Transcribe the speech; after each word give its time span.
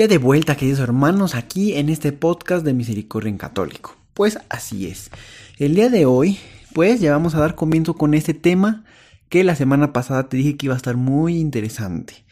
Ya 0.00 0.08
de 0.08 0.16
vuelta, 0.16 0.56
queridos 0.56 0.80
hermanos, 0.80 1.34
aquí 1.34 1.74
en 1.74 1.90
este 1.90 2.10
podcast 2.10 2.64
de 2.64 2.72
Misericordia 2.72 3.28
en 3.28 3.36
Católico. 3.36 3.98
Pues 4.14 4.38
así 4.48 4.86
es. 4.86 5.10
El 5.58 5.74
día 5.74 5.90
de 5.90 6.06
hoy, 6.06 6.38
pues 6.72 7.02
ya 7.02 7.12
vamos 7.12 7.34
a 7.34 7.40
dar 7.40 7.54
comienzo 7.54 7.92
con 7.92 8.14
este 8.14 8.32
tema 8.32 8.86
que 9.28 9.44
la 9.44 9.54
semana 9.54 9.92
pasada 9.92 10.26
te 10.30 10.38
dije 10.38 10.56
que 10.56 10.68
iba 10.68 10.74
a 10.74 10.78
estar 10.78 10.96
muy 10.96 11.36
interesante. 11.36 12.24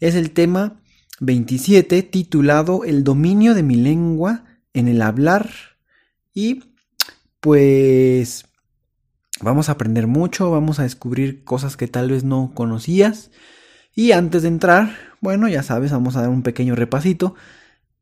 Es 0.00 0.16
el 0.16 0.32
tema 0.32 0.82
27 1.20 2.02
titulado 2.02 2.84
El 2.84 3.04
dominio 3.04 3.54
de 3.54 3.62
mi 3.62 3.76
lengua 3.76 4.44
en 4.74 4.86
el 4.86 5.00
hablar 5.00 5.48
y 6.34 6.62
pues 7.40 8.44
vamos 9.40 9.70
a 9.70 9.72
aprender 9.72 10.08
mucho, 10.08 10.50
vamos 10.50 10.78
a 10.78 10.82
descubrir 10.82 11.42
cosas 11.42 11.78
que 11.78 11.88
tal 11.88 12.10
vez 12.10 12.22
no 12.22 12.52
conocías 12.54 13.30
y 13.94 14.12
antes 14.12 14.42
de 14.42 14.48
entrar 14.48 15.14
bueno, 15.24 15.48
ya 15.48 15.62
sabes, 15.62 15.90
vamos 15.90 16.16
a 16.16 16.20
dar 16.20 16.28
un 16.28 16.42
pequeño 16.42 16.74
repasito 16.74 17.34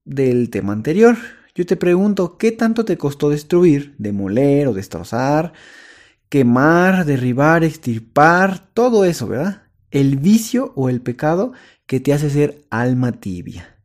del 0.05 0.51
tema 0.51 0.73
anterior. 0.73 1.17
Yo 1.55 1.65
te 1.65 1.77
pregunto, 1.77 2.37
¿qué 2.37 2.51
tanto 2.51 2.85
te 2.85 2.99
costó 2.99 3.31
destruir, 3.31 3.95
demoler 3.97 4.67
o 4.67 4.75
destrozar, 4.75 5.53
quemar, 6.29 7.05
derribar, 7.05 7.63
extirpar, 7.63 8.73
todo 8.75 9.05
eso, 9.05 9.29
¿verdad? 9.29 9.63
El 9.93 10.17
vicio 10.17 10.73
o 10.75 10.89
el 10.89 11.01
pecado 11.01 11.53
que 11.87 12.01
te 12.01 12.13
hace 12.13 12.29
ser 12.29 12.65
alma 12.71 13.13
tibia. 13.13 13.79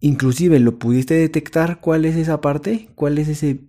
Inclusive 0.00 0.58
lo 0.58 0.80
pudiste 0.80 1.14
detectar 1.14 1.78
cuál 1.78 2.06
es 2.06 2.16
esa 2.16 2.40
parte, 2.40 2.88
cuál 2.96 3.18
es 3.18 3.28
ese 3.28 3.60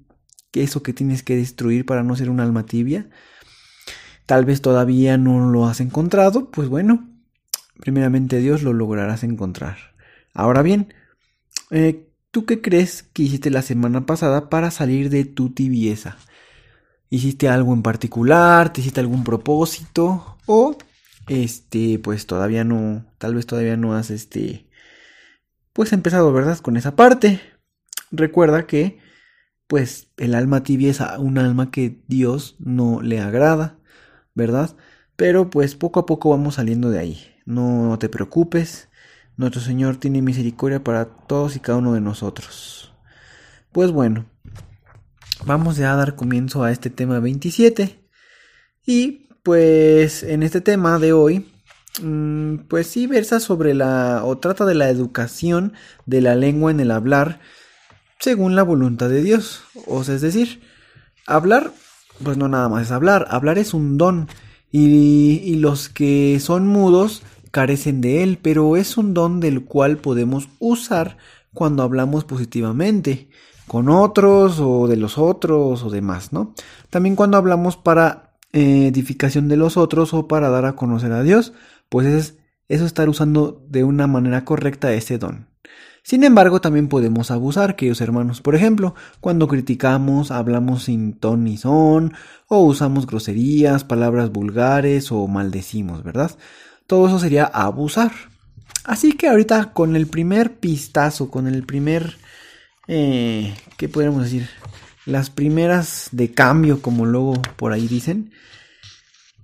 eso 0.52 0.81
que 0.81 0.94
tienes 0.94 1.22
que 1.22 1.35
destruir 1.35 1.85
para 1.85 2.02
no 2.02 2.16
ser 2.16 2.31
un 2.31 2.39
alma 2.39 2.66
tibia. 2.66 3.07
Tal 4.25 4.45
vez 4.45 4.61
todavía 4.61 5.19
no 5.19 5.52
lo 5.52 5.67
has 5.67 5.80
encontrado, 5.80 6.50
pues 6.50 6.69
bueno, 6.69 7.12
primeramente 7.84 8.38
Dios 8.38 8.64
lo 8.64 8.72
lograrás 8.72 9.26
encontrar. 9.26 9.76
Ahora 10.34 10.62
bien, 10.62 10.94
eh, 11.70 12.08
¿tú 12.31 12.45
qué 12.45 12.62
crees 12.62 13.03
que 13.03 13.23
hiciste 13.23 13.50
la 13.50 13.62
semana 13.62 14.06
pasada 14.06 14.50
para 14.50 14.72
salir 14.72 15.09
de 15.09 15.25
tu 15.25 15.50
tibieza? 15.50 16.16
¿Hiciste 17.09 17.50
algo 17.50 17.73
en 17.73 17.84
particular? 17.84 18.72
¿Te 18.72 18.80
hiciste 18.80 19.02
algún 19.02 19.25
propósito? 19.25 20.38
O, 20.45 20.78
este, 21.28 22.00
pues 22.00 22.25
todavía 22.25 22.64
no, 22.64 23.06
tal 23.17 23.36
vez 23.36 23.45
todavía 23.45 23.75
no 23.75 23.95
has, 23.95 24.12
este, 24.12 24.66
pues 25.73 25.92
empezado, 25.92 26.31
¿verdad? 26.31 26.58
Con 26.59 26.78
esa 26.78 26.95
parte. 26.95 27.42
Recuerda 28.12 28.66
que, 28.66 29.00
pues, 29.68 30.08
el 30.16 30.36
alma 30.36 30.64
tibia 30.64 30.90
es 30.90 31.02
un 31.20 31.38
alma 31.38 31.70
que 31.70 32.02
Dios 32.08 32.56
no 32.59 33.02
le 33.02 33.20
agrada, 33.20 33.78
¿verdad? 34.36 34.73
Pero 35.18 35.50
pues 35.50 35.75
poco 35.75 36.00
a 36.00 36.06
poco 36.06 36.30
vamos 36.30 36.56
saliendo 36.56 36.90
de 36.90 37.00
ahí 37.00 37.33
no 37.45 37.97
te 37.99 38.09
preocupes, 38.09 38.89
nuestro 39.38 39.61
Señor 39.61 39.97
tiene 39.97 40.22
misericordia 40.22 40.83
para 40.83 41.05
todos 41.05 41.55
y 41.55 41.59
cada 41.59 41.80
uno 41.80 41.94
de 41.94 42.02
nosotros. 42.02 42.94
Pues 43.72 43.91
bueno, 43.91 44.25
vamos 45.45 45.78
ya 45.78 45.94
a 45.94 45.95
dar 45.95 46.16
comienzo 46.16 46.63
a 46.63 46.72
este 46.72 46.90
tema 46.90 47.19
27. 47.19 48.00
Y 48.85 49.29
pues 49.44 50.23
en 50.23 50.44
este 50.44 50.62
tema 50.62 51.00
de 51.00 51.13
hoy, 51.13 51.51
mm, 52.01 52.68
pues 52.68 52.88
sí 52.88 53.07
versa 53.07 53.40
sobre 53.40 53.73
la 53.73 54.22
o 54.23 54.38
trata 54.38 54.66
de 54.66 54.75
la 54.75 54.89
educación 54.89 55.73
de 56.06 56.22
la 56.22 56.35
lengua 56.35 56.72
en 56.72 56.79
el 56.79 56.91
hablar 56.91 57.39
según 58.19 58.56
la 58.56 58.63
voluntad 58.63 59.09
de 59.09 59.22
Dios. 59.22 59.63
O 59.85 60.03
sea, 60.03 60.16
es 60.16 60.22
decir, 60.22 60.62
hablar, 61.28 61.72
pues 62.23 62.38
no 62.38 62.47
nada 62.47 62.69
más 62.69 62.84
es 62.84 62.91
hablar, 62.91 63.28
hablar 63.29 63.57
es 63.57 63.73
un 63.73 63.97
don. 63.97 64.29
Y, 64.75 65.56
los 65.57 65.88
que 65.88 66.39
son 66.39 66.67
mudos 66.67 67.22
carecen 67.51 68.01
de 68.01 68.23
él, 68.23 68.39
pero 68.41 68.75
es 68.75 68.97
un 68.97 69.13
don 69.13 69.39
del 69.39 69.66
cual 69.66 69.97
podemos 69.97 70.50
usar 70.57 71.17
cuando 71.53 71.84
hablamos 71.84 72.25
positivamente 72.25 73.29
con 73.67 73.88
otros 73.88 74.59
o 74.59 74.88
de 74.88 74.97
los 74.97 75.19
otros 75.19 75.83
o 75.83 75.91
demás, 75.91 76.33
¿no? 76.33 76.56
También 76.89 77.16
cuando 77.16 77.38
hablamos 77.38 77.78
para 77.78 78.35
eh, 78.51 78.88
edificación 78.88 79.47
de 79.47 79.57
los 79.57 79.78
otros 79.78 80.12
o 80.16 80.28
para 80.28 80.50
dar 80.50 80.66
a 80.66 80.75
conocer 80.75 81.12
a 81.12 81.22
Dios, 81.22 81.53
pues 81.89 82.07
es 82.07 82.38
eso 82.67 82.88
estar 82.88 83.07
usando 83.09 83.63
de 83.69 83.83
una 83.83 84.07
manera 84.07 84.44
correcta 84.44 84.91
ese 84.91 85.19
don. 85.19 85.53
Sin 86.03 86.24
embargo, 86.24 86.62
también 86.62 86.90
podemos 86.90 87.31
abusar, 87.31 87.75
queridos 87.75 88.02
hermanos. 88.02 88.41
Por 88.41 88.56
ejemplo, 88.56 88.94
cuando 89.22 89.47
criticamos, 89.47 90.31
hablamos 90.31 90.84
sin 90.84 91.14
ton 91.14 91.46
ni 91.46 91.58
son, 91.58 92.14
o 92.47 92.59
usamos 92.59 93.08
groserías, 93.08 93.84
palabras 93.84 94.31
vulgares 94.31 95.12
o 95.12 95.28
maldecimos, 95.28 96.03
¿verdad? 96.03 96.31
todo 96.88 97.08
eso 97.08 97.19
sería 97.19 97.46
abusar. 97.46 98.12
Así 98.84 99.13
que 99.13 99.28
ahorita 99.28 99.74
con 99.74 99.96
el 99.96 100.08
primer 100.08 100.56
pistazo, 100.56 101.30
con 101.31 101.47
el 101.47 101.63
primer, 101.63 102.18
eh, 102.88 103.56
¿qué 103.78 103.88
podemos 103.88 104.24
decir? 104.24 104.50
Las 105.06 105.30
primeras 105.30 106.09
de 106.12 106.31
cambio, 106.31 106.81
como 106.81 107.06
luego 107.06 107.42
por 107.56 107.72
ahí 107.72 107.88
dicen, 107.88 108.31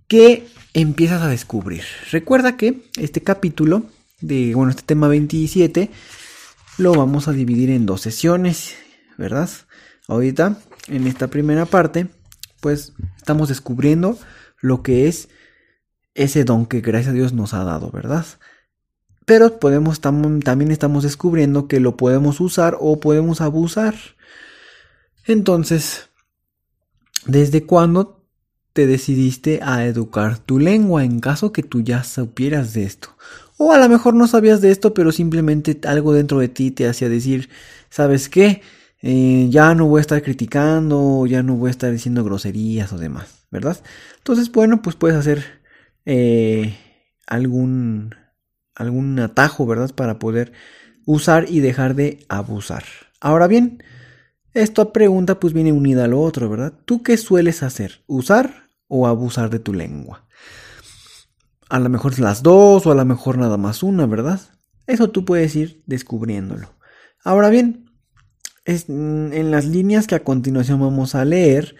que 0.07 0.47
empiezas 0.73 1.21
a 1.21 1.27
descubrir. 1.27 1.83
Recuerda 2.11 2.57
que 2.57 2.83
este 2.97 3.21
capítulo 3.21 3.83
de, 4.21 4.53
bueno, 4.55 4.71
este 4.71 4.83
tema 4.83 5.07
27, 5.07 5.89
lo 6.79 6.93
vamos 6.93 7.27
a 7.27 7.33
dividir 7.33 7.69
en 7.69 7.85
dos 7.85 8.01
sesiones, 8.01 8.75
¿verdad? 9.17 9.49
Ahorita, 10.07 10.57
en 10.87 11.07
esta 11.07 11.27
primera 11.27 11.65
parte, 11.65 12.07
pues 12.61 12.93
estamos 13.17 13.49
descubriendo 13.49 14.17
lo 14.61 14.81
que 14.81 15.07
es 15.07 15.29
ese 16.15 16.45
don 16.45 16.65
que 16.65 16.81
gracias 16.81 17.11
a 17.11 17.13
Dios 17.13 17.33
nos 17.33 17.53
ha 17.53 17.63
dado, 17.63 17.91
¿verdad? 17.91 18.25
Pero 19.25 19.59
podemos 19.59 20.01
también 20.01 20.71
estamos 20.71 21.03
descubriendo 21.03 21.67
que 21.67 21.79
lo 21.79 21.97
podemos 21.97 22.39
usar 22.39 22.77
o 22.79 22.99
podemos 22.99 23.41
abusar. 23.41 23.95
Entonces, 25.25 26.09
¿desde 27.25 27.65
cuándo 27.65 28.25
te 28.73 28.87
decidiste 28.87 29.59
a 29.61 29.85
educar 29.85 30.39
tu 30.39 30.59
lengua 30.59 31.03
en 31.03 31.19
caso 31.19 31.51
que 31.51 31.61
tú 31.61 31.81
ya 31.81 32.03
supieras 32.03 32.73
de 32.73 32.85
esto? 32.85 33.09
O 33.61 33.73
a 33.73 33.77
lo 33.77 33.89
mejor 33.89 34.13
no 34.13 34.25
sabías 34.25 34.61
de 34.61 34.71
esto, 34.71 34.93
pero 34.93 35.11
simplemente 35.11 35.77
algo 35.85 36.13
dentro 36.13 36.39
de 36.39 36.47
ti 36.47 36.71
te 36.71 36.87
hacía 36.87 37.09
decir, 37.09 37.49
¿sabes 37.89 38.29
qué? 38.29 38.61
Eh, 39.01 39.47
ya 39.49 39.75
no 39.75 39.85
voy 39.85 39.99
a 39.99 40.01
estar 40.01 40.21
criticando, 40.21 41.25
ya 41.25 41.43
no 41.43 41.55
voy 41.55 41.67
a 41.67 41.71
estar 41.71 41.91
diciendo 41.91 42.23
groserías 42.23 42.93
o 42.93 42.97
demás, 42.97 43.47
¿verdad? 43.51 43.77
Entonces, 44.17 44.49
bueno, 44.49 44.81
pues 44.81 44.95
puedes 44.95 45.17
hacer 45.17 45.43
eh, 46.05 46.77
algún, 47.27 48.15
algún 48.75 49.19
atajo, 49.19 49.65
¿verdad? 49.65 49.93
Para 49.93 50.19
poder 50.19 50.53
usar 51.05 51.45
y 51.49 51.59
dejar 51.59 51.95
de 51.95 52.25
abusar. 52.29 52.85
Ahora 53.19 53.47
bien, 53.47 53.83
esta 54.53 54.93
pregunta 54.93 55.37
pues 55.41 55.51
viene 55.51 55.73
unida 55.73 56.05
a 56.05 56.07
lo 56.07 56.21
otro, 56.21 56.49
¿verdad? 56.49 56.73
¿Tú 56.85 57.03
qué 57.03 57.17
sueles 57.17 57.61
hacer? 57.61 58.03
¿Usar 58.07 58.69
o 58.87 59.05
abusar 59.05 59.49
de 59.49 59.59
tu 59.59 59.73
lengua? 59.73 60.28
A 61.69 61.79
lo 61.79 61.89
mejor 61.89 62.19
las 62.19 62.43
dos 62.43 62.85
o 62.85 62.91
a 62.91 62.95
lo 62.95 63.05
mejor 63.05 63.37
nada 63.37 63.57
más 63.57 63.83
una, 63.83 64.05
¿verdad? 64.05 64.41
Eso 64.87 65.11
tú 65.11 65.23
puedes 65.23 65.55
ir 65.55 65.83
descubriéndolo. 65.85 66.75
Ahora 67.23 67.49
bien, 67.49 67.85
en 68.65 69.51
las 69.51 69.65
líneas 69.65 70.07
que 70.07 70.15
a 70.15 70.23
continuación 70.23 70.79
vamos 70.79 71.15
a 71.15 71.25
leer, 71.25 71.75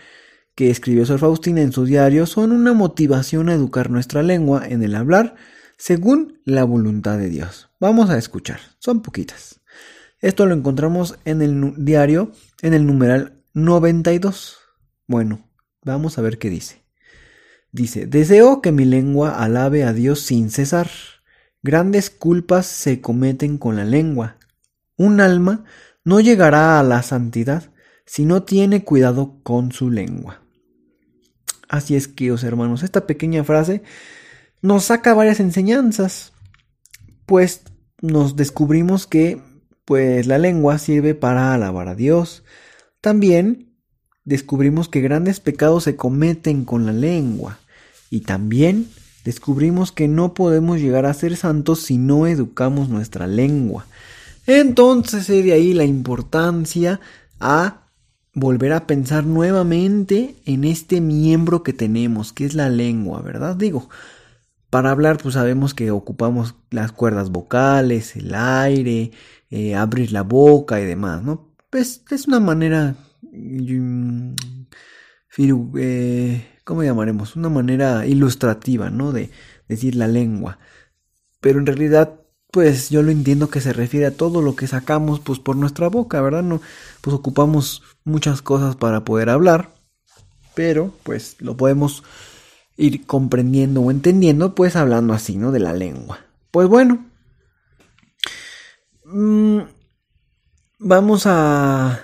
que 0.56 0.70
escribió 0.70 1.06
Sor 1.06 1.20
Faustina 1.20 1.62
en 1.62 1.72
su 1.72 1.86
diario 1.86 2.26
son 2.26 2.52
una 2.52 2.74
motivación 2.74 3.50
a 3.50 3.54
educar 3.54 3.90
nuestra 3.90 4.24
lengua 4.24 4.68
en 4.68 4.84
el 4.84 4.96
hablar 4.96 5.36
según 5.78 6.42
la 6.44 6.66
voluntad 6.66 7.18
de 7.18 7.30
Dios. 7.30 7.70
Vamos 7.80 8.10
a 8.10 8.18
escuchar, 8.18 8.60
son 8.80 9.02
poquitas. 9.02 9.62
Esto 10.20 10.46
lo 10.46 10.54
encontramos 10.54 11.18
en 11.24 11.42
el 11.42 11.74
diario 11.78 12.34
en 12.62 12.74
el 12.74 12.86
numeral 12.86 13.42
92. 13.54 14.58
Bueno, 15.08 15.50
vamos 15.82 16.18
a 16.18 16.22
ver 16.22 16.38
qué 16.38 16.50
dice. 16.50 16.79
Dice, 17.72 18.08
deseo 18.08 18.62
que 18.62 18.72
mi 18.72 18.86
lengua 18.86 19.44
alabe 19.44 19.84
a 19.84 19.94
Dios 19.94 20.22
sin 20.22 20.50
cesar. 20.50 20.90
Grandes 21.62 22.10
culpas 22.10 22.66
se 22.66 23.02
cometen 23.02 23.58
con 23.58 23.76
la 23.76 23.86
lengua. 23.86 24.38
Un 24.98 25.22
alma 25.22 25.66
no 26.04 26.20
llegará 26.20 26.80
a 26.80 26.84
la 26.84 27.04
santidad 27.04 27.72
si 28.06 28.26
no 28.26 28.44
tiene 28.44 28.84
cuidado 28.84 29.40
con 29.44 29.72
su 29.72 29.92
lengua. 29.92 30.42
Así 31.68 31.96
es 31.96 32.08
que, 32.08 32.32
os 32.32 32.44
esta 32.44 33.06
pequeña 33.06 33.44
frase 33.44 33.84
nos 34.62 34.86
saca 34.86 35.14
varias 35.14 35.40
enseñanzas. 35.40 36.34
Pues 37.28 37.62
nos 38.02 38.36
descubrimos 38.36 39.06
que 39.06 39.42
pues 39.86 40.26
la 40.26 40.38
lengua 40.38 40.80
sirve 40.80 41.14
para 41.14 41.54
alabar 41.54 41.88
a 41.88 41.96
Dios. 41.96 42.44
También 43.02 43.69
descubrimos 44.26 44.90
que 44.90 45.02
grandes 45.02 45.40
pecados 45.40 45.84
se 45.84 45.96
cometen 45.96 46.66
con 46.66 46.86
la 46.86 46.94
lengua 46.94 47.60
y 48.10 48.22
también 48.22 48.90
descubrimos 49.26 49.92
que 49.92 50.08
no 50.08 50.34
podemos 50.34 50.80
llegar 50.80 51.06
a 51.06 51.14
ser 51.14 51.36
santos 51.36 51.82
si 51.82 51.98
no 51.98 52.28
educamos 52.28 52.90
nuestra 52.90 53.28
lengua. 53.28 53.86
Entonces 54.48 55.28
de 55.28 55.54
ahí 55.54 55.74
la 55.74 55.86
importancia 55.86 57.00
a 57.40 57.82
volver 58.34 58.74
a 58.74 58.88
pensar 58.88 59.26
nuevamente 59.26 60.36
en 60.46 60.64
este 60.64 61.02
miembro 61.02 61.64
que 61.64 61.74
tenemos, 61.74 62.34
que 62.34 62.46
es 62.46 62.54
la 62.54 62.70
lengua, 62.70 63.22
¿verdad? 63.22 63.56
Digo, 63.56 63.90
para 64.70 64.92
hablar 64.92 65.18
pues 65.18 65.34
sabemos 65.34 65.74
que 65.74 65.92
ocupamos 65.92 66.56
las 66.70 66.92
cuerdas 66.92 67.32
vocales, 67.32 68.16
el 68.16 68.34
aire, 68.36 69.12
eh, 69.50 69.76
abrir 69.76 70.12
la 70.12 70.24
boca 70.24 70.80
y 70.80 70.86
demás, 70.86 71.24
¿no? 71.24 71.50
Pues 71.70 72.04
es 72.10 72.28
una 72.28 72.40
manera, 72.40 72.96
eh, 75.78 76.48
¿cómo 76.64 76.84
llamaremos? 76.84 77.36
Una 77.36 77.50
manera 77.50 78.06
ilustrativa, 78.06 78.90
¿no? 78.90 79.12
De 79.12 79.32
decir 79.68 79.96
la 79.96 80.08
lengua. 80.08 80.60
Pero 81.42 81.60
en 81.60 81.66
realidad, 81.66 82.22
pues 82.52 82.90
yo 82.90 83.04
lo 83.04 83.12
entiendo 83.12 83.50
que 83.50 83.62
se 83.62 83.74
refiere 83.74 84.06
a 84.08 84.18
todo 84.18 84.42
lo 84.42 84.56
que 84.56 84.68
sacamos 84.68 85.20
pues 85.20 85.40
por 85.40 85.56
nuestra 85.56 85.88
boca, 85.88 86.22
¿verdad? 86.22 86.44
No, 86.44 86.62
pues 87.02 87.16
ocupamos 87.16 87.84
muchas 88.04 88.42
cosas 88.42 88.76
para 88.76 89.06
poder 89.06 89.30
hablar, 89.30 89.72
pero 90.56 90.94
pues 91.04 91.38
lo 91.40 91.56
podemos 91.58 92.04
ir 92.78 93.06
comprendiendo 93.06 93.82
o 93.82 93.92
entendiendo 93.92 94.56
pues 94.56 94.76
hablando 94.76 95.14
así, 95.14 95.38
¿no? 95.38 95.52
De 95.52 95.60
la 95.60 95.74
lengua. 95.74 96.20
Pues 96.52 96.68
bueno, 96.68 97.10
Mm, 99.12 99.62
vamos 100.80 101.26
a, 101.26 102.00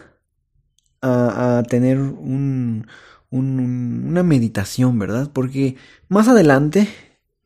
a, 1.06 1.64
tener 1.64 2.00
un, 2.00 2.88
una 3.30 4.24
meditación, 4.24 4.98
¿verdad? 5.00 5.32
Porque 5.34 5.76
más 6.10 6.28
adelante 6.28 6.88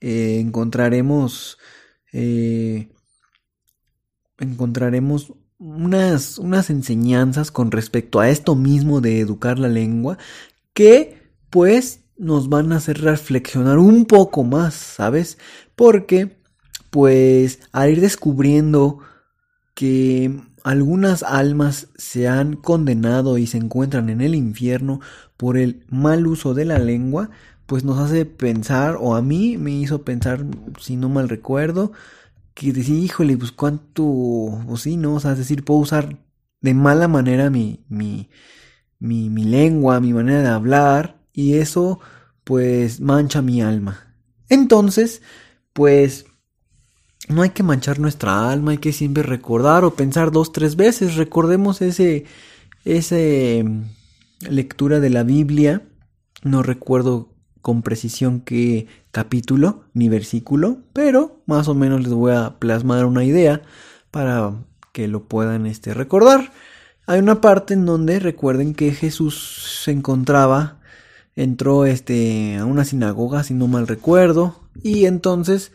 eh, 0.01 0.39
encontraremos 0.39 1.57
eh, 2.11 2.89
encontraremos 4.39 5.33
unas, 5.57 6.38
unas 6.38 6.69
enseñanzas 6.69 7.51
con 7.51 7.71
respecto 7.71 8.19
a 8.19 8.29
esto 8.29 8.56
mismo 8.56 9.01
de 9.01 9.19
educar 9.19 9.59
la 9.59 9.67
lengua 9.67 10.17
que 10.73 11.21
pues 11.50 12.05
nos 12.17 12.50
van 12.50 12.71
a 12.71 12.77
hacer 12.77 13.01
reflexionar 13.01 13.77
un 13.77 14.05
poco 14.05 14.44
más, 14.44 14.73
¿sabes? 14.73 15.38
Porque 15.75 16.38
pues 16.89 17.59
al 17.71 17.91
ir 17.91 18.01
descubriendo 18.01 19.00
que 19.73 20.41
algunas 20.63 21.23
almas 21.23 21.89
se 21.97 22.27
han 22.27 22.56
condenado 22.56 23.38
y 23.38 23.47
se 23.47 23.57
encuentran 23.57 24.09
en 24.09 24.21
el 24.21 24.35
infierno 24.35 25.00
por 25.38 25.57
el 25.57 25.85
mal 25.89 26.27
uso 26.27 26.53
de 26.53 26.65
la 26.65 26.79
lengua, 26.79 27.29
pues 27.65 27.83
nos 27.83 28.00
hace 28.00 28.25
pensar, 28.25 28.97
o 29.00 29.15
a 29.15 29.21
mí 29.21 29.57
me 29.57 29.71
hizo 29.71 30.03
pensar, 30.03 30.45
si 30.79 30.95
no 30.95 31.07
mal 31.09 31.29
recuerdo, 31.29 31.91
que 32.53 32.73
decir, 32.73 32.97
híjole, 33.03 33.38
pues 33.38 33.51
cuánto, 33.51 34.03
o 34.06 34.75
sí, 34.77 34.97
¿no? 34.97 35.15
O 35.15 35.19
sea, 35.19 35.33
es 35.33 35.38
decir, 35.38 35.63
puedo 35.63 35.79
usar 35.79 36.17
de 36.62 36.73
mala 36.73 37.07
manera 37.07 37.50
mi, 37.50 37.85
mi, 37.88 38.29
mi, 39.00 39.29
mi 39.29 39.45
lengua, 39.45 40.00
mi 40.00 40.13
manera 40.13 40.41
de 40.41 40.50
hablar, 40.50 41.21
y 41.31 41.55
eso, 41.55 42.00
pues, 42.44 43.00
mancha 43.01 43.41
mi 43.41 43.62
alma. 43.62 44.15
Entonces, 44.50 45.21
pues, 45.73 46.25
no 47.29 47.43
hay 47.43 47.51
que 47.51 47.63
manchar 47.63 47.99
nuestra 47.99 48.51
alma, 48.51 48.71
hay 48.71 48.79
que 48.79 48.91
siempre 48.91 49.23
recordar 49.23 49.85
o 49.85 49.93
pensar 49.93 50.31
dos, 50.31 50.51
tres 50.51 50.75
veces. 50.75 51.15
Recordemos 51.15 51.81
ese, 51.81 52.25
ese 52.85 53.63
mm, 53.63 54.49
lectura 54.49 54.99
de 54.99 55.11
la 55.11 55.23
Biblia. 55.23 55.83
No 56.43 56.63
recuerdo 56.63 57.29
con 57.61 57.83
precisión 57.83 58.41
qué 58.41 58.87
capítulo 59.11 59.83
ni 59.93 60.09
versículo, 60.09 60.79
pero 60.91 61.41
más 61.45 61.67
o 61.67 61.75
menos 61.75 62.01
les 62.01 62.11
voy 62.11 62.33
a 62.33 62.57
plasmar 62.57 63.05
una 63.05 63.23
idea 63.23 63.61
para 64.09 64.53
que 64.91 65.07
lo 65.07 65.25
puedan 65.25 65.67
este, 65.67 65.93
recordar. 65.93 66.51
Hay 67.05 67.19
una 67.19 67.41
parte 67.41 67.75
en 67.75 67.85
donde 67.85 68.19
recuerden 68.19 68.73
que 68.73 68.91
Jesús 68.91 69.81
se 69.83 69.91
encontraba, 69.91 70.79
entró 71.35 71.85
este, 71.85 72.57
a 72.57 72.65
una 72.65 72.85
sinagoga, 72.85 73.43
si 73.43 73.53
no 73.53 73.67
mal 73.67 73.87
recuerdo, 73.87 74.59
y 74.81 75.05
entonces 75.05 75.71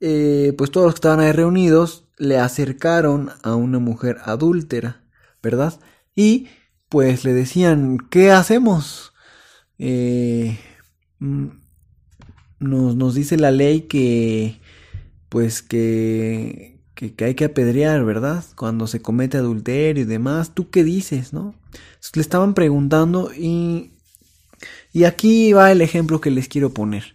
eh, 0.00 0.54
pues 0.56 0.70
todos 0.70 0.86
los 0.86 0.94
que 0.94 0.98
estaban 0.98 1.20
ahí 1.20 1.32
reunidos 1.32 2.04
le 2.18 2.38
acercaron 2.38 3.30
a 3.42 3.54
una 3.54 3.78
mujer 3.78 4.18
adúltera, 4.24 5.02
¿verdad? 5.42 5.78
Y 6.14 6.48
pues 6.88 7.24
le 7.24 7.32
decían, 7.32 7.98
¿qué 8.10 8.30
hacemos? 8.30 9.12
Eh, 9.78 10.58
mm, 11.18 11.46
nos, 12.60 12.96
nos, 12.96 13.14
dice 13.14 13.36
la 13.36 13.50
ley 13.50 13.82
que, 13.82 14.60
pues 15.28 15.62
que, 15.62 16.78
que, 16.94 17.14
hay 17.24 17.34
que 17.34 17.46
apedrear, 17.46 18.04
¿verdad? 18.04 18.44
Cuando 18.56 18.86
se 18.86 19.02
comete 19.02 19.36
adulterio 19.36 20.04
y 20.04 20.06
demás, 20.06 20.54
¿tú 20.54 20.70
qué 20.70 20.84
dices, 20.84 21.32
no? 21.32 21.54
le 22.14 22.20
estaban 22.20 22.54
preguntando 22.54 23.32
y, 23.34 23.92
y 24.92 25.04
aquí 25.04 25.52
va 25.52 25.72
el 25.72 25.80
ejemplo 25.80 26.20
que 26.20 26.30
les 26.30 26.48
quiero 26.48 26.70
poner. 26.72 27.14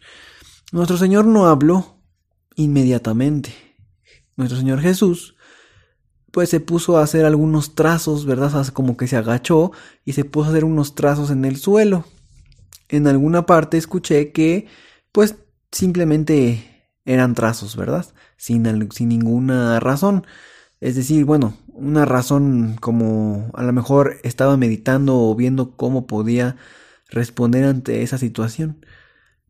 Nuestro 0.72 0.98
Señor 0.98 1.26
no 1.26 1.48
habló 1.48 1.99
inmediatamente. 2.60 3.54
Nuestro 4.36 4.58
Señor 4.60 4.82
Jesús 4.82 5.36
pues 6.32 6.50
se 6.50 6.60
puso 6.60 6.98
a 6.98 7.04
hacer 7.04 7.26
algunos 7.26 7.74
trazos, 7.74 8.26
¿verdad? 8.26 8.68
Como 8.68 8.98
que 8.98 9.08
se 9.08 9.18
agachó 9.18 9.72
y 10.06 10.14
se 10.14 10.26
puso 10.26 10.48
a 10.48 10.52
hacer 10.52 10.64
unos 10.64 10.94
trazos 10.94 11.32
en 11.32 11.46
el 11.46 11.58
suelo. 11.58 12.06
En 12.88 13.08
alguna 13.08 13.46
parte 13.46 13.78
escuché 13.78 14.32
que 14.32 14.68
pues 15.12 15.36
simplemente 15.72 16.92
eran 17.06 17.34
trazos, 17.34 17.76
¿verdad? 17.76 18.06
Sin, 18.38 18.92
sin 18.92 19.10
ninguna 19.10 19.80
razón. 19.80 20.28
Es 20.82 20.96
decir, 20.96 21.26
bueno, 21.26 21.58
una 21.74 22.06
razón 22.06 22.76
como 22.80 23.50
a 23.54 23.64
lo 23.64 23.74
mejor 23.74 24.18
estaba 24.24 24.58
meditando 24.58 25.18
o 25.18 25.36
viendo 25.36 25.72
cómo 25.78 26.06
podía 26.08 26.58
responder 27.10 27.64
ante 27.64 28.04
esa 28.04 28.18
situación. 28.18 28.86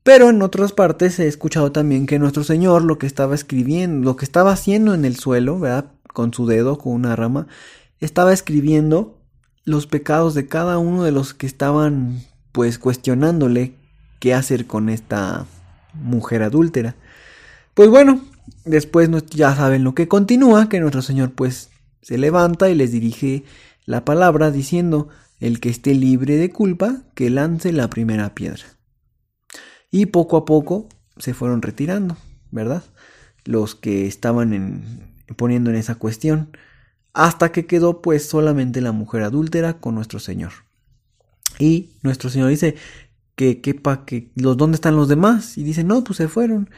Pero 0.04 0.30
en 0.30 0.42
otras 0.42 0.72
partes 0.72 1.20
he 1.20 1.28
escuchado 1.28 1.72
también 1.72 2.06
que 2.06 2.20
nuestro 2.20 2.44
Señor 2.44 2.84
lo 2.84 2.98
que 2.98 3.08
estaba 3.08 3.36
escribiendo, 3.36 4.06
lo 4.06 4.16
que 4.16 4.26
estaba 4.26 4.52
haciendo 4.52 4.94
en 4.94 5.06
el 5.06 5.18
suelo, 5.18 5.60
¿verdad? 5.60 5.92
Con 6.14 6.34
su 6.34 6.48
dedo, 6.48 6.78
con 6.78 6.94
una 6.94 7.16
rama, 7.16 7.48
estaba 8.00 8.34
escribiendo 8.34 9.18
los 9.66 9.88
pecados 9.88 10.34
de 10.34 10.48
cada 10.48 10.78
uno 10.78 11.04
de 11.04 11.12
los 11.12 11.34
que 11.34 11.46
estaban 11.46 12.22
pues 12.52 12.80
cuestionándole 12.80 13.76
qué 14.20 14.34
hacer 14.34 14.66
con 14.66 14.90
esta 14.90 15.46
mujer 15.94 16.44
adúltera. 16.44 16.96
Pues 17.74 17.90
bueno, 17.90 18.22
después 18.66 19.10
ya 19.30 19.56
saben 19.56 19.84
lo 19.84 19.94
que 19.94 20.08
continúa, 20.08 20.70
que 20.70 20.80
nuestro 20.80 21.02
Señor 21.02 21.32
pues 21.32 21.70
se 22.02 22.18
levanta 22.18 22.70
y 22.70 22.76
les 22.76 22.92
dirige 22.92 23.44
la 23.86 24.06
palabra 24.06 24.52
diciendo, 24.52 25.10
el 25.40 25.60
que 25.60 25.70
esté 25.70 25.94
libre 25.94 26.36
de 26.36 26.52
culpa, 26.52 27.04
que 27.16 27.30
lance 27.30 27.72
la 27.72 27.90
primera 27.90 28.36
piedra. 28.36 28.64
Y 29.92 30.08
poco 30.08 30.38
a 30.38 30.46
poco 30.46 30.88
se 31.18 31.34
fueron 31.34 31.62
retirando, 31.62 32.18
¿verdad? 32.52 32.84
Los 33.46 33.76
que 33.76 34.08
estaban 34.08 34.54
en, 34.54 35.14
poniendo 35.36 35.70
en 35.70 35.76
esa 35.76 35.96
cuestión. 35.96 36.56
Hasta 37.14 37.52
que 37.52 37.66
quedó 37.66 38.02
pues 38.02 38.28
solamente 38.28 38.82
la 38.82 38.92
mujer 38.92 39.24
adúltera 39.24 39.80
con 39.80 39.96
nuestro 39.96 40.20
Señor. 40.20 40.52
Y 41.58 41.92
nuestro 42.04 42.30
Señor 42.30 42.50
dice 42.50 42.76
que, 43.36 43.62
que, 43.62 43.76
que 44.06 44.32
los 44.36 44.58
dónde 44.58 44.76
están 44.76 44.96
los 44.96 45.08
demás. 45.08 45.58
Y 45.58 45.64
dice, 45.64 45.84
no, 45.84 46.04
pues 46.04 46.18
se 46.18 46.28
fueron. 46.28 46.70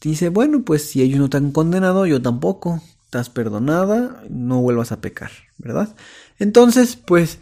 Dice, 0.00 0.28
bueno, 0.28 0.62
pues 0.64 0.88
si 0.88 1.02
ellos 1.02 1.18
no 1.18 1.30
te 1.30 1.36
han 1.36 1.52
condenado, 1.52 2.06
yo 2.06 2.20
tampoco. 2.20 2.82
Estás 3.04 3.30
perdonada, 3.30 4.24
no 4.28 4.60
vuelvas 4.60 4.90
a 4.90 5.00
pecar, 5.00 5.30
¿verdad? 5.58 5.94
Entonces, 6.38 6.96
pues, 6.96 7.38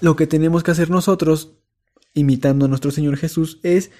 lo 0.00 0.14
que 0.14 0.28
tenemos 0.28 0.62
que 0.62 0.70
hacer 0.70 0.88
nosotros 0.88 1.56
imitando 2.14 2.66
a 2.66 2.68
nuestro 2.68 2.90
Señor 2.90 3.16
Jesús, 3.16 3.60
es 3.62 3.90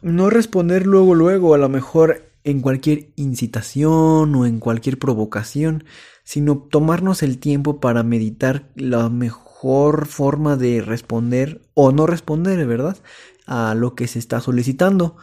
no 0.00 0.30
responder 0.30 0.86
luego, 0.86 1.14
luego, 1.14 1.54
a 1.54 1.58
lo 1.58 1.68
mejor 1.68 2.32
en 2.44 2.60
cualquier 2.60 3.12
incitación 3.16 4.34
o 4.34 4.46
en 4.46 4.58
cualquier 4.58 4.98
provocación, 4.98 5.84
sino 6.24 6.58
tomarnos 6.58 7.22
el 7.22 7.38
tiempo 7.38 7.80
para 7.80 8.02
meditar 8.02 8.68
la 8.74 9.08
mejor 9.08 10.06
forma 10.06 10.56
de 10.56 10.80
responder 10.80 11.62
o 11.74 11.92
no 11.92 12.06
responder, 12.06 12.66
¿verdad? 12.66 12.96
A 13.46 13.74
lo 13.74 13.94
que 13.94 14.08
se 14.08 14.18
está 14.18 14.40
solicitando. 14.40 15.16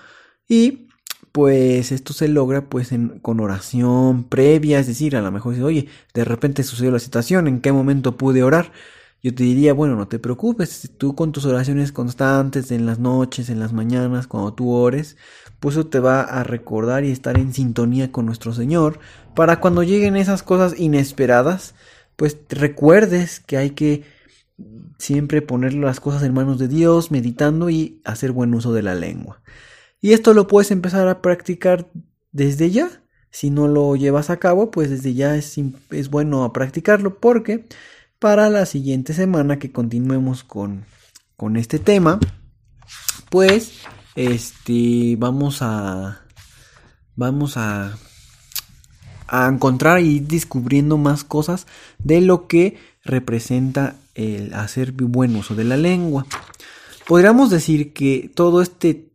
Y 0.48 0.88
pues 1.32 1.92
esto 1.92 2.14
se 2.14 2.28
logra 2.28 2.70
pues 2.70 2.90
con 3.22 3.40
oración 3.40 4.24
previa, 4.24 4.80
es 4.80 4.88
decir, 4.88 5.16
a 5.16 5.22
lo 5.22 5.32
mejor 5.32 5.54
dice, 5.54 5.64
oye, 5.64 5.88
de 6.14 6.26
repente 6.26 6.64
sucedió 6.64 6.92
la 6.92 7.00
situación, 7.00 7.48
¿en 7.48 7.62
qué 7.62 7.72
momento 7.72 8.18
pude 8.18 8.44
orar? 8.44 8.72
Yo 9.22 9.36
te 9.36 9.44
diría, 9.44 9.74
bueno, 9.74 9.96
no 9.96 10.08
te 10.08 10.20
preocupes, 10.20 10.92
tú 10.98 11.16
con 11.16 11.32
tus 11.32 11.46
oraciones 11.46 11.92
constantes 11.92 12.72
en 12.72 12.86
las 12.86 13.00
noches, 13.00 13.50
en 13.50 13.60
las 13.60 13.74
mañanas, 13.74 14.28
cuando 14.28 14.54
tú 14.54 14.72
ores, 14.72 15.18
pues 15.60 15.76
eso 15.76 15.88
te 15.88 16.00
va 16.00 16.22
a 16.22 16.44
recordar 16.44 17.04
y 17.04 17.12
estar 17.12 17.38
en 17.38 17.54
sintonía 17.54 18.12
con 18.12 18.26
nuestro 18.26 18.54
Señor 18.54 19.00
para 19.36 19.60
cuando 19.60 19.84
lleguen 19.84 20.16
esas 20.16 20.44
cosas 20.44 20.80
inesperadas, 20.80 21.76
pues 22.16 22.38
recuerdes 22.50 23.40
que 23.40 23.58
hay 23.58 23.72
que 23.72 24.04
siempre 24.98 25.42
poner 25.42 25.74
las 25.74 26.00
cosas 26.00 26.24
en 26.24 26.34
manos 26.34 26.60
de 26.60 26.68
Dios, 26.68 27.12
meditando 27.12 27.70
y 27.70 28.02
hacer 28.04 28.32
buen 28.32 28.54
uso 28.54 28.74
de 28.74 28.84
la 28.84 28.96
lengua. 28.96 29.42
Y 30.02 30.14
esto 30.14 30.34
lo 30.34 30.48
puedes 30.48 30.72
empezar 30.72 31.08
a 31.08 31.22
practicar 31.22 31.90
desde 32.32 32.70
ya. 32.72 32.90
Si 33.32 33.50
no 33.50 33.68
lo 33.68 33.96
llevas 33.96 34.30
a 34.30 34.38
cabo, 34.38 34.72
pues 34.72 34.90
desde 34.90 35.14
ya 35.14 35.36
es, 35.36 35.56
es 35.92 36.10
bueno 36.10 36.52
practicarlo 36.52 37.20
porque 37.20 37.66
para 38.20 38.50
la 38.50 38.66
siguiente 38.66 39.14
semana 39.14 39.60
que 39.60 39.72
continuemos 39.72 40.44
con, 40.44 40.86
con 41.38 41.56
este 41.56 41.80
tema, 41.80 42.20
pues 43.30 43.82
este 44.16 45.16
vamos 45.18 45.60
a 45.62 46.22
vamos 47.16 47.56
a 47.56 47.98
a 49.28 49.48
encontrar 49.48 50.02
y 50.02 50.20
descubriendo 50.20 50.98
más 50.98 51.24
cosas 51.24 51.68
de 52.00 52.20
lo 52.20 52.48
que 52.48 52.78
representa 53.04 53.96
el 54.16 54.54
hacer 54.54 54.92
buen 54.92 55.36
uso 55.36 55.56
de 55.56 55.64
la 55.64 55.78
lengua. 55.78 56.26
Podríamos 57.08 57.50
decir 57.50 57.94
que 57.94 58.32
todo 58.34 58.62
este 58.62 59.12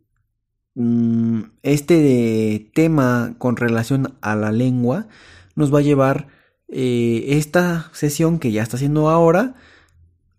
mm, 0.73 1.41
este 1.61 2.71
tema 2.73 3.35
con 3.37 3.57
relación 3.57 4.15
a 4.21 4.35
la 4.35 4.51
lengua 4.51 5.07
nos 5.55 5.73
va 5.73 5.79
a 5.79 5.83
llevar 5.83 6.27
eh, 6.67 7.25
esta 7.29 7.91
sesión 7.93 8.39
que 8.39 8.51
ya 8.51 8.63
está 8.63 8.77
haciendo 8.77 9.09
ahora, 9.09 9.55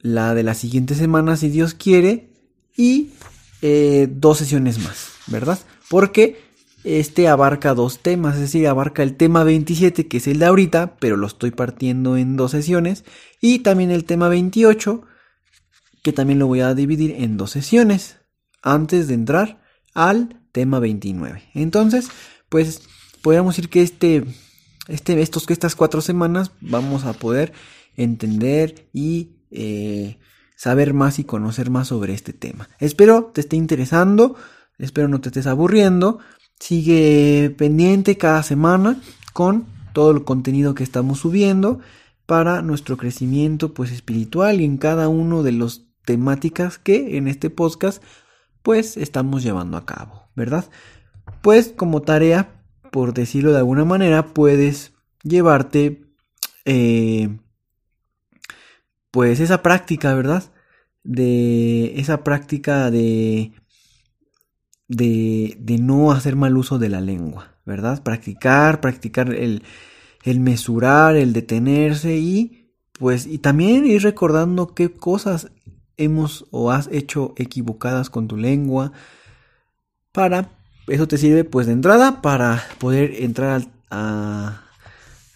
la 0.01 0.35
de 0.35 0.43
la 0.43 0.55
siguiente 0.55 0.95
semana 0.95 1.37
si 1.37 1.49
Dios 1.49 1.75
quiere, 1.75 2.31
y 2.77 3.11
eh, 3.63 4.09
dos 4.11 4.39
sesiones 4.39 4.79
más, 4.79 5.09
¿verdad? 5.27 5.59
Porque 5.89 6.45
este 6.85 7.27
abarca 7.29 7.75
dos 7.75 8.01
temas, 8.01 8.37
es 8.37 8.43
decir, 8.43 8.69
abarca 8.69 9.03
el 9.03 9.17
tema 9.17 9.45
27, 9.45 10.07
que 10.07 10.19
es 10.19 10.27
el 10.27 10.39
de 10.39 10.47
ahorita, 10.47 10.97
pero 10.97 11.17
lo 11.17 11.27
estoy 11.27 11.51
partiendo 11.51 12.17
en 12.17 12.37
dos 12.37 12.53
sesiones, 12.53 13.05
y 13.41 13.61
también 13.61 13.91
el 13.91 14.05
tema 14.05 14.29
28, 14.29 15.03
que 16.03 16.13
también 16.13 16.39
lo 16.39 16.47
voy 16.47 16.61
a 16.61 16.75
dividir 16.75 17.17
en 17.19 17.37
dos 17.37 17.51
sesiones, 17.51 18.19
antes 18.63 19.09
de 19.09 19.15
entrar 19.15 19.63
al 19.95 20.41
tema 20.53 20.79
29. 20.79 21.43
Entonces, 21.55 22.09
pues 22.49 22.83
podríamos 23.23 23.57
decir 23.57 23.69
que 23.69 23.83
este 23.83 24.25
este, 24.89 25.21
estos, 25.21 25.49
estas 25.51 25.75
cuatro 25.75 26.01
semanas 26.01 26.53
vamos 26.61 27.05
a 27.05 27.13
poder 27.13 27.53
entender 27.97 28.89
y 28.93 29.31
eh, 29.51 30.19
saber 30.55 30.95
más 30.95 31.19
y 31.19 31.25
conocer 31.25 31.71
más 31.71 31.89
sobre 31.89 32.15
este 32.15 32.33
tema. 32.33 32.69
Espero 32.79 33.31
te 33.35 33.41
esté 33.41 33.57
interesando, 33.57 34.37
espero 34.79 35.09
no 35.09 35.21
te 35.21 35.29
estés 35.29 35.47
aburriendo. 35.47 36.19
Sigue 36.59 37.55
pendiente 37.59 38.17
cada 38.17 38.43
semana 38.43 39.01
con 39.35 39.67
todo 39.93 40.11
el 40.11 40.25
contenido 40.25 40.75
que 40.75 40.83
estamos 40.83 41.21
subiendo 41.21 41.81
para 42.25 42.63
nuestro 42.63 42.97
crecimiento 42.97 43.75
pues 43.75 43.93
espiritual 43.93 44.61
y 44.61 44.65
en 44.65 44.79
cada 44.79 45.09
uno 45.09 45.43
de 45.43 45.53
las 45.53 45.83
temáticas 46.05 46.79
que 46.79 47.17
en 47.17 47.29
este 47.29 47.51
podcast 47.51 48.03
pues 48.63 48.97
estamos 48.97 49.43
llevando 49.43 49.77
a 49.77 49.87
cabo, 49.87 50.29
¿verdad? 50.35 50.65
Pues 51.43 51.73
como 51.77 52.03
tarea 52.03 52.56
por 52.97 53.13
decirlo 53.13 53.53
de 53.53 53.59
alguna 53.59 53.85
manera, 53.85 54.29
puedes 54.29 54.95
llevarte 55.23 56.07
eh, 56.65 57.29
pues 59.11 59.39
esa 59.39 59.63
práctica, 59.63 60.15
¿verdad? 60.15 60.45
De 61.05 62.01
esa 62.01 62.25
práctica 62.25 62.91
de, 62.91 63.53
de, 64.89 65.59
de 65.61 65.77
no 65.77 66.11
hacer 66.11 66.37
mal 66.37 66.57
uso 66.57 66.79
de 66.79 66.89
la 66.89 67.03
lengua, 67.03 67.59
¿verdad? 67.67 68.03
Practicar, 68.03 68.81
practicar 68.81 69.31
el, 69.31 69.63
el 70.25 70.41
mesurar, 70.41 71.17
el 71.17 71.35
detenerse 71.35 72.17
y 72.17 72.71
pues 72.99 73.27
y 73.27 73.37
también 73.37 73.85
ir 73.85 74.05
recordando 74.05 74.69
qué 74.69 74.91
cosas 74.91 75.51
hemos 75.99 76.47
o 76.51 76.71
has 76.71 76.89
hecho 76.91 77.35
equivocadas 77.37 78.09
con 78.09 78.27
tu 78.27 78.39
lengua 78.39 78.93
para 80.13 80.56
eso 80.87 81.09
te 81.09 81.19
sirve 81.19 81.45
pues 81.45 81.67
de 81.67 81.73
entrada 81.73 82.23
para 82.23 82.65
poder 82.79 83.23
entrar 83.23 83.67
al, 83.91 84.61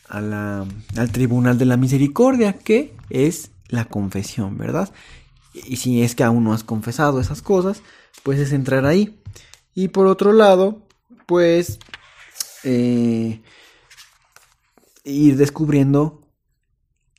al 0.09 1.13
tribunal 1.13 1.59
de 1.59 1.65
la 1.65 1.77
misericordia, 1.77 2.55
que 2.55 2.95
es 3.11 3.51
la 3.69 3.85
confesión, 3.85 4.59
¿verdad? 4.59 4.93
Y 5.53 5.77
si 5.77 6.03
es 6.03 6.15
que 6.15 6.25
aún 6.25 6.45
no 6.45 6.53
has 6.53 6.65
confesado 6.65 7.21
esas 7.21 7.43
cosas, 7.43 7.83
pues 8.23 8.39
es 8.39 8.53
entrar 8.53 8.87
ahí. 8.87 9.21
Y 9.75 9.89
por 9.89 10.07
otro 10.07 10.33
lado, 10.33 10.87
pues 11.27 11.79
eh, 12.65 13.41
ir 15.05 15.37
descubriendo 15.37 16.21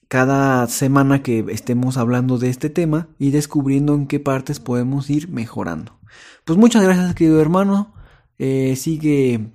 cada 0.07 0.67
semana 0.67 1.23
que 1.23 1.45
estemos 1.49 1.97
hablando 1.97 2.37
de 2.37 2.49
este 2.49 2.69
tema 2.69 3.07
y 3.17 3.31
descubriendo 3.31 3.95
en 3.95 4.07
qué 4.07 4.19
partes 4.19 4.59
podemos 4.59 5.09
ir 5.09 5.29
mejorando. 5.29 5.97
Pues 6.43 6.59
muchas 6.59 6.83
gracias 6.83 7.15
querido 7.15 7.39
hermano 7.41 7.93
eh, 8.43 8.75
sigue 8.75 9.51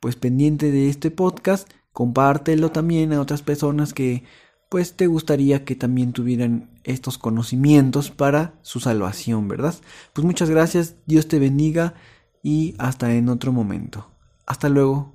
pues 0.00 0.16
pendiente 0.16 0.72
de 0.72 0.88
este 0.88 1.12
podcast, 1.12 1.70
compártelo 1.92 2.72
también 2.72 3.12
a 3.12 3.20
otras 3.20 3.42
personas 3.42 3.94
que 3.94 4.24
pues 4.68 4.94
te 4.94 5.06
gustaría 5.06 5.64
que 5.64 5.76
también 5.76 6.12
tuvieran 6.12 6.68
estos 6.82 7.16
conocimientos 7.16 8.10
para 8.10 8.58
su 8.62 8.80
salvación, 8.80 9.46
¿verdad? 9.46 9.76
Pues 10.12 10.24
muchas 10.24 10.50
gracias, 10.50 10.96
Dios 11.06 11.28
te 11.28 11.38
bendiga 11.38 11.94
y 12.42 12.74
hasta 12.78 13.14
en 13.14 13.28
otro 13.28 13.52
momento. 13.52 14.10
Hasta 14.46 14.68
luego. 14.68 15.14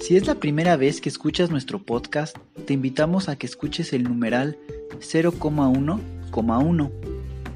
Si 0.00 0.16
es 0.16 0.26
la 0.26 0.40
primera 0.40 0.76
vez 0.76 1.00
que 1.00 1.08
escuchas 1.08 1.50
nuestro 1.50 1.80
podcast, 1.80 2.36
te 2.66 2.74
invitamos 2.74 3.28
a 3.28 3.36
que 3.36 3.46
escuches 3.46 3.92
el 3.92 4.02
numeral 4.02 4.58
0,1,1 4.98 7.13